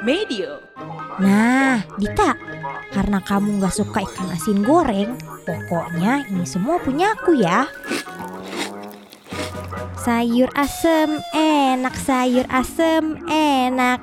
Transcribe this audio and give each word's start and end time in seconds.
Medio. 0.00 0.64
Nah, 1.20 1.84
Dita, 2.00 2.32
karena 2.90 3.20
kamu 3.20 3.60
gak 3.60 3.76
suka 3.76 4.00
ikan 4.08 4.32
asin 4.32 4.64
goreng, 4.64 5.12
pokoknya 5.44 6.24
ini 6.32 6.48
semua 6.48 6.80
punya 6.80 7.12
aku 7.12 7.36
ya. 7.36 7.68
Sayur 10.00 10.48
asem 10.56 11.20
enak, 11.36 11.92
sayur 11.92 12.48
asem 12.48 13.20
enak. 13.28 14.00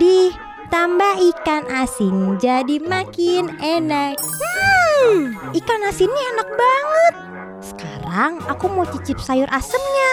Ditambah 0.00 1.14
ikan 1.36 1.68
asin 1.68 2.40
jadi 2.40 2.80
makin 2.80 3.52
enak. 3.60 4.16
Hmm, 4.16 5.36
ikan 5.52 5.80
asinnya 5.84 6.24
enak 6.32 6.48
banget. 6.56 7.14
Sekarang 7.60 8.40
aku 8.48 8.64
mau 8.72 8.88
cicip 8.88 9.20
sayur 9.20 9.48
asemnya. 9.52 10.12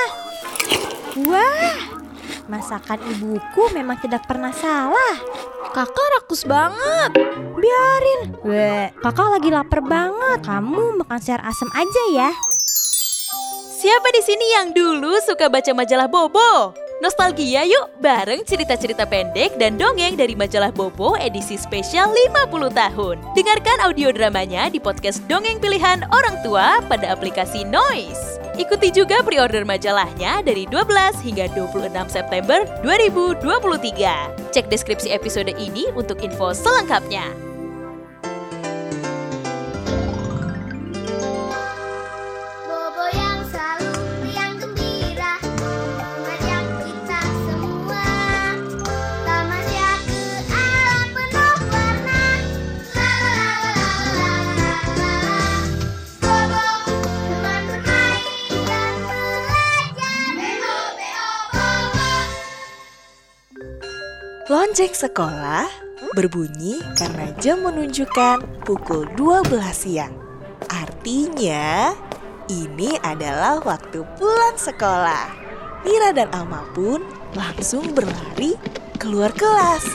Wah, 1.24 2.03
masakan 2.48 3.00
ibuku 3.16 3.64
memang 3.73 4.00
tidak 4.00 4.28
pernah 4.28 4.52
salah. 4.52 5.16
Kakak 5.72 6.08
rakus 6.20 6.44
banget. 6.45 7.12
Biarin. 7.58 8.22
Weh, 8.44 8.88
kakak 8.99 9.30
lagi 9.40 9.49
lapar 9.49 9.81
banget. 9.81 10.45
Kamu 10.45 10.99
makan 11.02 11.20
sayur 11.20 11.41
asem 11.41 11.70
aja 11.73 12.04
ya. 12.13 12.30
Siapa 13.84 14.08
di 14.16 14.21
sini 14.23 14.45
yang 14.55 14.71
dulu 14.71 15.20
suka 15.27 15.52
baca 15.52 15.71
majalah 15.76 16.08
Bobo? 16.08 16.71
Nostalgia 17.04 17.68
yuk 17.68 17.99
bareng 17.99 18.48
cerita-cerita 18.48 19.04
pendek 19.04 19.60
dan 19.60 19.76
dongeng 19.76 20.16
dari 20.16 20.40
majalah 20.40 20.71
Bobo 20.71 21.20
edisi 21.20 21.60
spesial 21.60 22.07
50 22.32 22.71
tahun. 22.71 23.20
Dengarkan 23.35 23.84
audio 23.84 24.16
dramanya 24.16 24.71
di 24.71 24.80
podcast 24.80 25.20
Dongeng 25.27 25.60
Pilihan 25.60 26.07
Orang 26.16 26.40
Tua 26.48 26.80
pada 26.88 27.12
aplikasi 27.12 27.68
Noise. 27.68 28.33
Ikuti 28.53 28.93
juga 28.93 29.25
pre-order 29.25 29.66
majalahnya 29.66 30.45
dari 30.45 30.70
12 30.70 31.25
hingga 31.25 31.49
26 31.57 31.89
September 32.05 32.62
2023. 32.85 34.53
Cek 34.53 34.70
deskripsi 34.70 35.09
episode 35.09 35.49
ini 35.57 35.89
untuk 35.98 36.21
info 36.21 36.53
selengkapnya. 36.53 37.52
Lonceng 64.74 65.06
sekolah 65.06 65.69
berbunyi 66.18 66.81
karena 66.97 67.29
jam 67.38 67.62
menunjukkan 67.62 68.66
pukul 68.66 69.06
12 69.13 69.53
siang. 69.69 70.18
Artinya, 70.66 71.94
ini 72.50 72.97
adalah 73.06 73.62
waktu 73.62 74.01
pulang 74.18 74.57
sekolah. 74.57 75.29
Mira 75.85 76.09
dan 76.09 76.34
Alma 76.34 76.66
pun 76.74 77.06
langsung 77.38 77.94
berlari 77.94 78.57
keluar 78.97 79.29
kelas. 79.38 79.85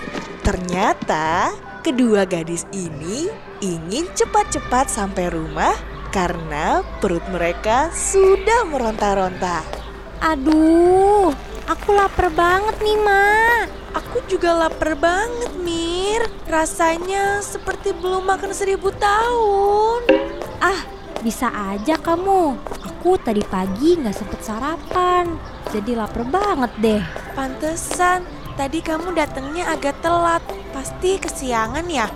Ternyata, 0.46 1.50
kedua 1.82 2.22
gadis 2.22 2.62
ini 2.70 3.26
ingin 3.58 4.06
cepat-cepat 4.14 4.86
sampai 4.86 5.26
rumah 5.26 5.74
karena 6.14 6.86
perut 7.02 7.26
mereka 7.34 7.90
sudah 7.90 8.62
meronta-ronta. 8.70 9.58
Aduh, 10.22 11.34
aku 11.68 11.92
lapar 11.92 12.32
banget 12.32 12.80
nih, 12.80 12.96
Mak. 12.96 13.64
Aku 14.00 14.24
juga 14.24 14.56
lapar 14.56 14.96
banget, 14.96 15.52
Mir. 15.60 16.24
Rasanya 16.48 17.44
seperti 17.44 17.92
belum 17.92 18.24
makan 18.24 18.56
seribu 18.56 18.88
tahun. 18.96 20.08
Ah, 20.58 20.80
bisa 21.20 21.52
aja 21.52 22.00
kamu. 22.00 22.56
Aku 22.88 23.20
tadi 23.20 23.44
pagi 23.44 24.00
nggak 24.00 24.16
sempet 24.16 24.40
sarapan. 24.40 25.36
Jadi 25.68 25.92
lapar 25.92 26.24
banget 26.24 26.72
deh. 26.80 27.02
Pantesan, 27.36 28.24
tadi 28.56 28.80
kamu 28.80 29.12
datangnya 29.12 29.68
agak 29.68 30.00
telat. 30.00 30.40
Pasti 30.72 31.20
kesiangan 31.20 31.84
ya? 31.86 32.08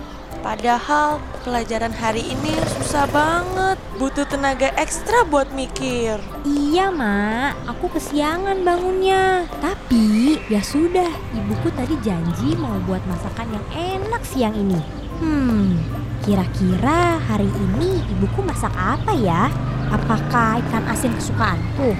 Padahal 0.43 1.23
pelajaran 1.47 1.95
hari 1.95 2.35
ini 2.35 2.51
susah 2.75 3.07
banget. 3.07 3.79
Butuh 3.95 4.27
tenaga 4.27 4.75
ekstra 4.75 5.23
buat 5.23 5.47
mikir. 5.55 6.19
Iya, 6.43 6.91
Mak. 6.91 7.71
Aku 7.71 7.87
kesiangan 7.87 8.59
bangunnya. 8.67 9.47
Tapi, 9.63 10.43
ya 10.51 10.59
sudah. 10.59 11.07
Ibuku 11.31 11.71
tadi 11.71 11.95
janji 12.03 12.59
mau 12.59 12.75
buat 12.83 12.99
masakan 13.07 13.55
yang 13.55 13.65
enak 13.71 14.19
siang 14.27 14.51
ini. 14.51 14.83
Hmm, 15.23 15.79
kira-kira 16.27 17.23
hari 17.23 17.47
ini 17.47 18.03
ibuku 18.11 18.43
masak 18.43 18.75
apa 18.75 19.15
ya? 19.15 19.47
Apakah 19.95 20.59
ikan 20.67 20.83
asin 20.91 21.15
kesukaanku? 21.15 21.95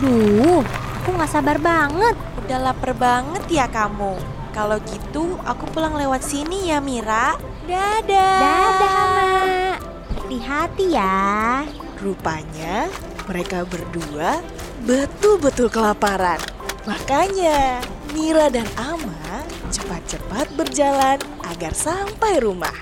Duh, 0.00 0.64
aku 1.04 1.08
nggak 1.12 1.28
sabar 1.28 1.60
banget. 1.60 2.16
Udah 2.40 2.58
lapar 2.72 2.96
banget 2.96 3.44
ya 3.52 3.68
kamu. 3.68 4.16
Kalau 4.56 4.80
gitu, 4.88 5.36
aku 5.44 5.68
pulang 5.76 5.92
lewat 5.92 6.24
sini 6.24 6.72
ya, 6.72 6.80
Mira. 6.80 7.51
Dadah. 7.62 8.38
Dadah, 8.42 8.94
Mak. 9.14 9.76
Hati-hati 10.18 10.86
ya. 10.90 11.62
Rupanya 12.02 12.90
mereka 13.30 13.62
berdua 13.62 14.42
betul-betul 14.82 15.70
kelaparan. 15.70 16.42
Makanya 16.82 17.78
Mira 18.10 18.50
dan 18.50 18.66
Ama 18.74 19.46
cepat-cepat 19.70 20.50
berjalan 20.58 21.22
agar 21.46 21.72
sampai 21.72 22.42
rumah. 22.42 22.74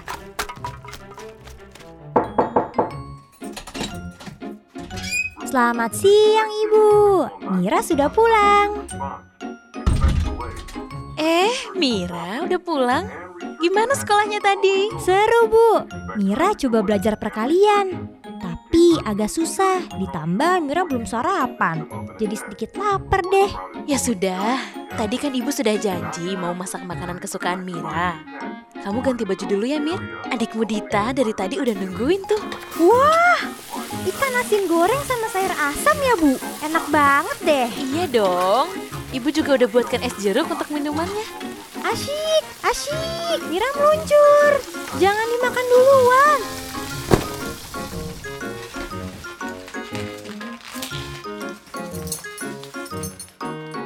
Selamat 5.44 5.92
siang, 5.92 6.46
Ibu. 6.46 6.88
Mira 7.58 7.82
sudah 7.82 8.08
pulang. 8.08 8.86
Eh, 11.20 11.52
Mira 11.76 12.46
udah 12.46 12.60
pulang? 12.62 13.29
Gimana 13.60 13.92
sekolahnya 13.92 14.40
tadi? 14.40 14.88
Seru, 15.04 15.52
Bu. 15.52 15.84
Mira 16.16 16.56
coba 16.56 16.80
belajar 16.80 17.20
perkalian. 17.20 18.08
Tapi 18.40 18.96
agak 19.04 19.28
susah, 19.28 19.84
ditambah 20.00 20.64
Mira 20.64 20.88
belum 20.88 21.04
sarapan. 21.04 21.84
Jadi 22.16 22.40
sedikit 22.40 22.80
lapar 22.80 23.20
deh. 23.28 23.52
Ya 23.84 24.00
sudah, 24.00 24.56
tadi 24.96 25.20
kan 25.20 25.36
ibu 25.36 25.52
sudah 25.52 25.76
janji 25.76 26.32
mau 26.40 26.56
masak 26.56 26.88
makanan 26.88 27.20
kesukaan 27.20 27.60
Mira. 27.60 28.16
Kamu 28.80 29.04
ganti 29.04 29.28
baju 29.28 29.44
dulu 29.44 29.68
ya, 29.68 29.76
Mir. 29.76 30.00
Adikmu 30.32 30.64
Dita 30.64 31.12
dari 31.12 31.36
tadi 31.36 31.60
udah 31.60 31.76
nungguin 31.76 32.24
tuh. 32.24 32.40
Wah, 32.80 33.44
ikan 34.08 34.40
asin 34.40 34.64
goreng 34.72 35.04
sama 35.04 35.28
sayur 35.28 35.52
asam 35.52 35.96
ya, 36.00 36.16
Bu. 36.16 36.32
Enak 36.64 36.88
banget 36.88 37.38
deh. 37.44 37.68
Iya 37.76 38.04
dong. 38.08 38.72
Ibu 39.12 39.28
juga 39.36 39.60
udah 39.60 39.68
buatkan 39.68 40.00
es 40.00 40.16
jeruk 40.16 40.48
untuk 40.48 40.72
minumannya. 40.72 41.59
Asyik, 41.90 42.44
asyik. 42.62 43.40
Mira 43.50 43.66
meluncur. 43.74 44.50
Jangan 45.02 45.26
dimakan 45.26 45.66
duluan. 45.66 46.40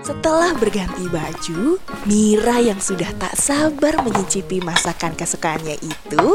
Setelah 0.05 0.53
berganti 0.53 1.09
baju, 1.09 1.81
Mira 2.05 2.61
yang 2.61 2.77
sudah 2.77 3.09
tak 3.17 3.41
sabar 3.41 3.97
menyicipi 4.05 4.61
masakan 4.61 5.17
kesukaannya 5.17 5.81
itu 5.81 6.27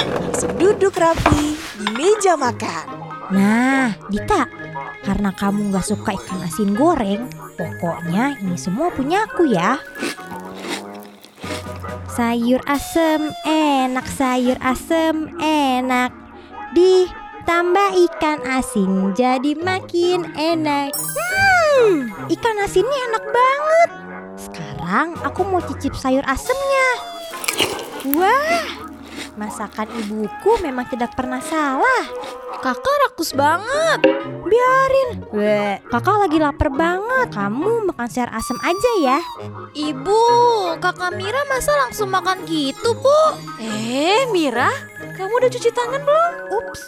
langsung 0.00 0.56
duduk 0.56 0.96
rapi 0.96 1.60
di 1.60 1.86
meja 1.92 2.40
makan. 2.40 2.88
Nah, 3.28 3.92
Dita, 4.08 4.48
karena 5.04 5.28
kamu 5.36 5.76
gak 5.76 5.92
suka 5.92 6.16
ikan 6.16 6.40
asin 6.40 6.72
goreng, 6.72 7.28
pokoknya 7.60 8.40
ini 8.40 8.56
semua 8.56 8.88
punya 8.88 9.28
aku 9.28 9.44
ya. 9.44 9.76
Sayur 12.12 12.60
asem 12.68 13.32
enak, 13.48 14.04
sayur 14.04 14.60
asem 14.60 15.32
enak. 15.40 16.12
Ditambah 16.76 17.90
ikan 18.04 18.44
asin 18.44 19.16
jadi 19.16 19.56
makin 19.56 20.28
enak. 20.36 20.92
Hmm, 20.92 22.12
ikan 22.28 22.56
asinnya 22.60 23.00
enak 23.08 23.24
banget. 23.32 23.90
Sekarang 24.36 25.16
aku 25.24 25.40
mau 25.40 25.64
cicip 25.64 25.96
sayur 25.96 26.24
asemnya. 26.28 26.88
Wah, 28.12 28.91
masakan 29.36 29.88
ibuku 30.04 30.60
memang 30.60 30.88
tidak 30.88 31.16
pernah 31.16 31.40
salah. 31.40 32.04
Kakak 32.62 32.96
rakus 33.08 33.34
banget. 33.34 34.06
Biarin. 34.46 35.24
Weh, 35.34 35.80
kakak 35.90 36.16
lagi 36.28 36.38
lapar 36.38 36.70
banget. 36.70 37.34
Kamu 37.34 37.90
makan 37.90 38.06
sayur 38.06 38.30
asem 38.30 38.58
aja 38.62 38.90
ya. 39.02 39.18
Ibu, 39.72 40.22
kakak 40.78 41.16
Mira 41.16 41.42
masa 41.50 41.74
langsung 41.80 42.12
makan 42.12 42.44
gitu, 42.46 42.94
Bu? 42.94 43.22
Eh, 43.58 44.28
Mira, 44.30 44.70
kamu 45.18 45.32
udah 45.42 45.50
cuci 45.50 45.70
tangan 45.74 46.02
belum? 46.04 46.32
Ups, 46.62 46.82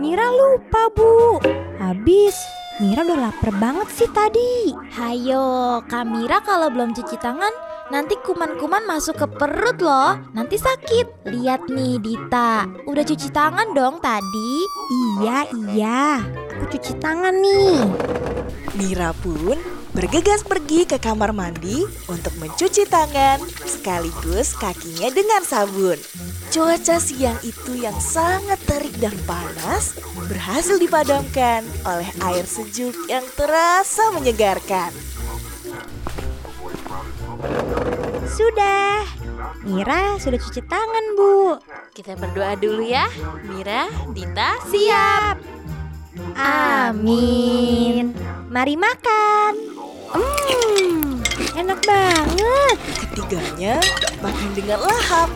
Mira 0.00 0.24
lupa 0.30 0.88
bu. 0.94 1.42
Habis, 1.76 2.38
Mira 2.80 3.04
udah 3.04 3.28
lapar 3.28 3.52
banget 3.60 3.88
sih 3.92 4.08
tadi. 4.08 4.72
Hayo, 4.96 5.80
Kak 5.84 6.08
Mira 6.08 6.40
kalau 6.40 6.72
belum 6.72 6.96
cuci 6.96 7.20
tangan, 7.20 7.52
Nanti 7.90 8.14
kuman-kuman 8.22 8.86
masuk 8.86 9.18
ke 9.18 9.26
perut 9.26 9.82
loh. 9.82 10.14
Nanti 10.30 10.54
sakit. 10.54 11.26
Lihat 11.26 11.66
nih 11.66 11.98
Dita, 11.98 12.70
udah 12.86 13.02
cuci 13.02 13.28
tangan 13.34 13.74
dong 13.74 13.98
tadi. 13.98 14.52
Iya, 15.18 15.38
iya. 15.66 16.22
Aku 16.54 16.70
cuci 16.70 16.94
tangan 17.02 17.34
nih. 17.34 17.82
Mira 18.78 19.10
pun 19.10 19.58
bergegas 19.90 20.46
pergi 20.46 20.86
ke 20.86 21.02
kamar 21.02 21.34
mandi 21.34 21.82
untuk 22.06 22.30
mencuci 22.38 22.86
tangan 22.86 23.42
sekaligus 23.66 24.54
kakinya 24.54 25.10
dengan 25.10 25.42
sabun. 25.42 25.98
Cuaca 26.54 27.02
siang 27.02 27.42
itu 27.42 27.74
yang 27.74 27.98
sangat 27.98 28.62
terik 28.70 28.94
dan 29.02 29.14
panas 29.26 29.98
berhasil 30.30 30.78
dipadamkan 30.78 31.66
oleh 31.82 32.06
air 32.22 32.46
sejuk 32.46 32.94
yang 33.10 33.26
terasa 33.34 34.14
menyegarkan. 34.14 34.94
Sudah. 38.30 39.04
Mira 39.66 40.16
sudah 40.16 40.40
cuci 40.40 40.62
tangan, 40.64 41.04
Bu. 41.18 41.58
Kita 41.92 42.16
berdoa 42.16 42.56
dulu 42.56 42.80
ya. 42.86 43.10
Mira, 43.44 43.90
Dita, 44.14 44.56
Siap. 44.70 45.36
Amin. 46.38 48.16
Mari 48.48 48.74
makan. 48.78 49.52
Hmm, 50.10 51.20
enak 51.54 51.80
banget. 51.84 52.76
Ketiganya 53.04 53.76
makan 54.24 54.50
dengan 54.56 54.80
lahap. 54.80 55.28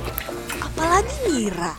Apalagi 0.64 1.18
Mira 1.28 1.74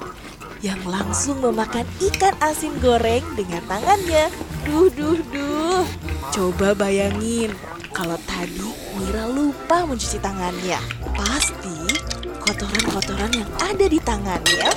yang 0.63 0.81
langsung 0.87 1.41
memakan 1.43 1.85
ikan 2.01 2.33
asin 2.41 2.73
goreng 2.81 3.25
dengan 3.37 3.61
tangannya. 3.69 4.29
Duh, 4.65 4.89
duh, 4.89 5.19
duh. 5.29 5.85
Coba 6.33 6.73
bayangin 6.73 7.53
kalau 7.95 8.19
tadi 8.27 8.75
Mira 8.95 9.27
lupa 9.27 9.83
mencuci 9.83 10.19
tangannya. 10.23 10.79
Pasti 11.15 11.99
kotoran-kotoran 12.43 13.31
yang 13.35 13.51
ada 13.59 13.85
di 13.91 13.99
tangannya 13.99 14.71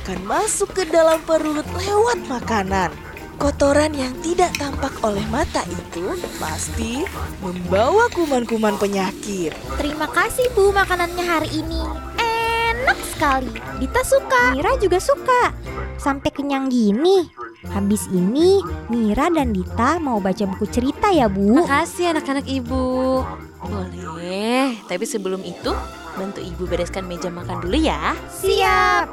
akan 0.00 0.18
masuk 0.24 0.72
ke 0.72 0.88
dalam 0.88 1.20
perut 1.28 1.64
lewat 1.76 2.24
makanan. 2.24 2.88
Kotoran 3.40 3.92
yang 3.96 4.12
tidak 4.20 4.52
tampak 4.56 4.92
oleh 5.00 5.24
mata 5.32 5.64
itu 5.68 6.12
pasti 6.36 7.04
membawa 7.40 8.08
kuman-kuman 8.12 8.76
penyakit. 8.76 9.56
Terima 9.80 10.08
kasih 10.08 10.48
Bu 10.56 10.72
makanannya 10.72 11.24
hari 11.24 11.48
ini. 11.60 11.80
Enak 12.20 12.96
sekali. 13.12 13.52
Dita 13.80 14.00
suka. 14.04 14.56
Mira 14.56 14.76
juga 14.80 15.00
suka. 15.00 15.56
Sampai 16.00 16.32
kenyang 16.32 16.68
gini. 16.72 17.28
Habis 17.68 18.08
ini 18.08 18.64
Mira 18.88 19.28
dan 19.28 19.52
Dita 19.52 20.00
mau 20.00 20.16
baca 20.16 20.48
buku 20.48 20.64
cerita 20.72 21.12
ya 21.12 21.28
Bu. 21.28 21.60
Makasih 21.60 22.16
anak-anak 22.16 22.48
ibu. 22.48 23.20
Boleh, 23.60 24.80
tapi 24.88 25.04
sebelum 25.04 25.44
itu 25.44 25.68
bantu 26.16 26.40
ibu 26.40 26.64
bereskan 26.64 27.04
meja 27.04 27.28
makan 27.28 27.60
dulu 27.60 27.76
ya. 27.76 28.16
Siap. 28.32 29.12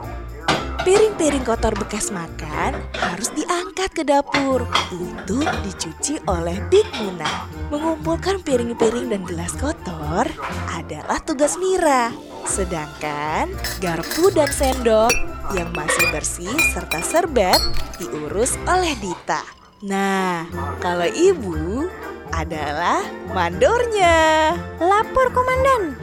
Piring-piring 0.87 1.43
kotor 1.43 1.75
bekas 1.75 2.15
makan 2.15 2.79
harus 2.95 3.27
diangkat 3.35 3.91
ke 3.91 4.07
dapur 4.07 4.63
untuk 4.95 5.43
dicuci 5.67 6.15
oleh 6.31 6.55
Big 6.71 6.87
Muna. 7.03 7.51
Mengumpulkan 7.67 8.39
piring-piring 8.39 9.11
dan 9.11 9.27
gelas 9.27 9.51
kotor 9.59 10.23
adalah 10.71 11.19
tugas 11.19 11.59
Mira. 11.59 12.15
Sedangkan 12.47 13.51
garpu 13.83 14.31
dan 14.31 14.47
sendok 14.47 15.11
yang 15.55 15.71
masih 15.71 16.05
bersih 16.11 16.55
serta 16.73 16.99
serbet 16.99 17.59
diurus 18.01 18.59
oleh 18.67 18.95
Dita. 18.99 19.43
Nah, 19.85 20.49
kalau 20.81 21.05
ibu 21.05 21.85
adalah 22.33 23.05
mandornya. 23.31 24.53
Lapor 24.81 25.31
komandan. 25.31 25.95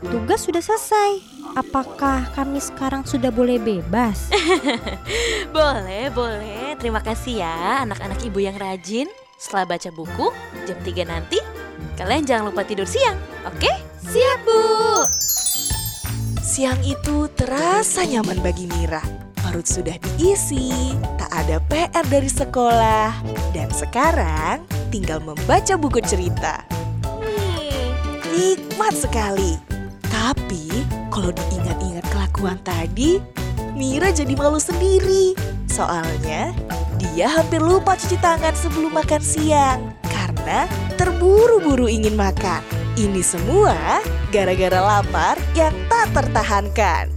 Tugas 0.00 0.44
sudah 0.48 0.60
selesai. 0.64 1.22
Apakah 1.54 2.30
kami 2.32 2.58
sekarang 2.62 3.04
sudah 3.04 3.28
boleh 3.28 3.58
bebas? 3.58 4.30
Boleh, 5.56 6.14
boleh. 6.14 6.78
Terima 6.78 7.02
kasih 7.02 7.42
ya 7.42 7.82
anak-anak 7.82 8.22
ibu 8.22 8.38
yang 8.38 8.54
rajin. 8.54 9.10
Setelah 9.34 9.74
baca 9.74 9.90
buku, 9.90 10.30
jam 10.68 10.78
3 10.78 11.10
nanti, 11.10 11.42
kalian 11.98 12.22
jangan 12.22 12.54
lupa 12.54 12.62
tidur 12.62 12.86
siang, 12.86 13.18
oke? 13.42 13.72
Siap 14.06 14.38
Bu. 14.46 14.60
Siang 16.50 16.82
itu 16.82 17.30
terasa 17.38 18.02
nyaman 18.02 18.42
bagi 18.42 18.66
Mira. 18.66 18.98
Perut 19.38 19.70
sudah 19.70 19.94
diisi, 20.02 20.98
tak 21.14 21.30
ada 21.30 21.62
PR 21.70 22.02
dari 22.10 22.26
sekolah, 22.26 23.14
dan 23.54 23.70
sekarang 23.70 24.58
tinggal 24.90 25.22
membaca 25.22 25.78
buku 25.78 26.02
cerita. 26.02 26.66
Hmm, 27.06 27.94
nikmat 28.34 28.98
sekali. 28.98 29.62
Tapi 30.10 30.82
kalau 31.14 31.30
diingat-ingat 31.30 32.02
kelakuan 32.10 32.58
tadi, 32.66 33.22
Mira 33.78 34.10
jadi 34.10 34.34
malu 34.34 34.58
sendiri. 34.58 35.38
Soalnya 35.70 36.50
dia 36.98 37.30
hampir 37.30 37.62
lupa 37.62 37.94
cuci 37.94 38.18
tangan 38.18 38.58
sebelum 38.58 38.90
makan 38.98 39.22
siang 39.22 39.94
karena 40.02 40.66
terburu-buru 40.98 41.86
ingin 41.86 42.18
makan. 42.18 42.79
Ini 43.00 43.24
semua 43.24 44.04
gara-gara 44.28 44.76
lapar 44.76 45.40
yang 45.56 45.72
tak 45.88 46.12
tertahankan. 46.12 47.08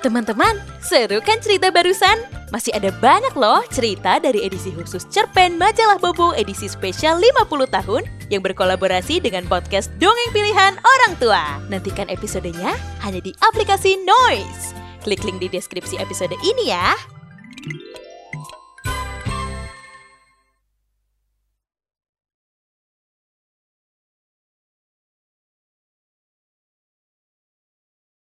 Teman-teman, 0.00 0.56
seru 0.80 1.20
kan 1.20 1.36
cerita 1.44 1.68
barusan? 1.68 2.16
Masih 2.48 2.72
ada 2.72 2.96
banyak 2.96 3.36
loh 3.36 3.60
cerita 3.68 4.16
dari 4.16 4.48
edisi 4.48 4.72
khusus 4.72 5.04
Cerpen 5.12 5.60
Majalah 5.60 6.00
Bobo 6.00 6.32
edisi 6.32 6.64
spesial 6.64 7.20
50 7.20 7.68
tahun 7.68 8.08
yang 8.32 8.40
berkolaborasi 8.40 9.20
dengan 9.20 9.44
podcast 9.44 9.92
Dongeng 10.00 10.32
Pilihan 10.32 10.80
Orang 10.80 11.12
Tua. 11.20 11.60
Nantikan 11.68 12.08
episodenya 12.08 12.72
hanya 13.04 13.20
di 13.20 13.36
aplikasi 13.44 14.00
Noise. 14.00 14.72
Klik 15.04 15.20
link 15.28 15.44
di 15.44 15.52
deskripsi 15.52 16.00
episode 16.00 16.32
ini 16.40 16.72
ya. 16.72 17.13